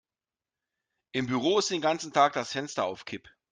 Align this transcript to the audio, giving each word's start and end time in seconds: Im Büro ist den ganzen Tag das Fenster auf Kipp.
Im 1.11 1.27
Büro 1.27 1.59
ist 1.59 1.69
den 1.69 1.79
ganzen 1.79 2.11
Tag 2.11 2.33
das 2.33 2.51
Fenster 2.53 2.85
auf 2.85 3.05
Kipp. 3.05 3.29